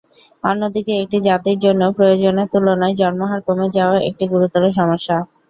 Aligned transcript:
অন্যদিকে 0.43 0.93
একটি 0.97 1.17
জাতির 1.27 1.57
জন্য 1.59 1.81
প্রয়োজনের 1.97 2.47
তুলনায় 2.53 2.95
জন্মহার 3.01 3.41
কমে 3.47 3.67
যাওয়াও 3.75 4.05
একটি 4.09 4.25
গুরুতর 4.31 4.63
সমস্যা। 4.79 5.17